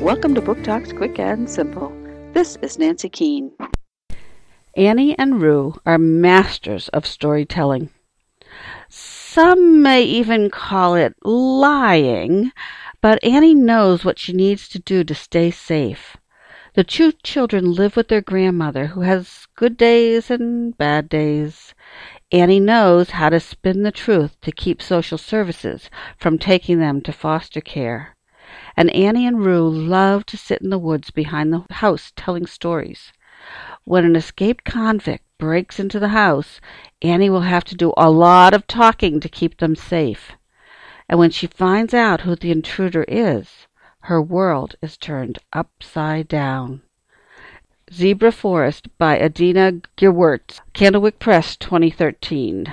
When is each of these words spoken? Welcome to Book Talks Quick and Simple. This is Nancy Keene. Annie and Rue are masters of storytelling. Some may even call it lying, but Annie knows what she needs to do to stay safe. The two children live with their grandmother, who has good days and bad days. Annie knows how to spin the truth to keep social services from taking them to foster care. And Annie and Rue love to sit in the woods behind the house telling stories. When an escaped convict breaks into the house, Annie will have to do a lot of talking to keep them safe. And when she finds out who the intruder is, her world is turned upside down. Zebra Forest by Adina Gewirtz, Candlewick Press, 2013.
Welcome 0.00 0.36
to 0.36 0.40
Book 0.40 0.62
Talks 0.62 0.92
Quick 0.92 1.18
and 1.18 1.50
Simple. 1.50 1.92
This 2.32 2.56
is 2.62 2.78
Nancy 2.78 3.08
Keene. 3.08 3.50
Annie 4.76 5.18
and 5.18 5.42
Rue 5.42 5.74
are 5.84 5.98
masters 5.98 6.88
of 6.90 7.04
storytelling. 7.04 7.90
Some 8.88 9.82
may 9.82 10.04
even 10.04 10.50
call 10.50 10.94
it 10.94 11.16
lying, 11.24 12.52
but 13.00 13.22
Annie 13.24 13.56
knows 13.56 14.04
what 14.04 14.20
she 14.20 14.32
needs 14.32 14.68
to 14.68 14.78
do 14.78 15.02
to 15.02 15.16
stay 15.16 15.50
safe. 15.50 16.16
The 16.74 16.84
two 16.84 17.10
children 17.24 17.72
live 17.72 17.96
with 17.96 18.06
their 18.06 18.22
grandmother, 18.22 18.86
who 18.86 19.00
has 19.00 19.48
good 19.56 19.76
days 19.76 20.30
and 20.30 20.78
bad 20.78 21.08
days. 21.08 21.74
Annie 22.30 22.60
knows 22.60 23.10
how 23.10 23.30
to 23.30 23.40
spin 23.40 23.82
the 23.82 23.90
truth 23.90 24.40
to 24.42 24.52
keep 24.52 24.80
social 24.80 25.18
services 25.18 25.90
from 26.16 26.38
taking 26.38 26.78
them 26.78 27.00
to 27.00 27.12
foster 27.12 27.60
care. 27.60 28.14
And 28.76 28.90
Annie 28.90 29.26
and 29.26 29.44
Rue 29.44 29.68
love 29.68 30.24
to 30.26 30.36
sit 30.36 30.62
in 30.62 30.70
the 30.70 30.78
woods 30.78 31.10
behind 31.10 31.52
the 31.52 31.64
house 31.70 32.12
telling 32.16 32.46
stories. 32.46 33.12
When 33.84 34.04
an 34.04 34.16
escaped 34.16 34.64
convict 34.64 35.24
breaks 35.38 35.78
into 35.78 35.98
the 35.98 36.08
house, 36.08 36.60
Annie 37.00 37.30
will 37.30 37.42
have 37.42 37.64
to 37.64 37.74
do 37.74 37.92
a 37.96 38.10
lot 38.10 38.54
of 38.54 38.66
talking 38.66 39.20
to 39.20 39.28
keep 39.28 39.58
them 39.58 39.76
safe. 39.76 40.32
And 41.08 41.18
when 41.18 41.30
she 41.30 41.46
finds 41.46 41.94
out 41.94 42.22
who 42.22 42.36
the 42.36 42.50
intruder 42.50 43.04
is, 43.08 43.66
her 44.00 44.20
world 44.20 44.76
is 44.82 44.96
turned 44.96 45.38
upside 45.52 46.28
down. 46.28 46.82
Zebra 47.92 48.32
Forest 48.32 48.88
by 48.98 49.18
Adina 49.18 49.80
Gewirtz, 49.96 50.60
Candlewick 50.74 51.18
Press, 51.18 51.56
2013. 51.56 52.72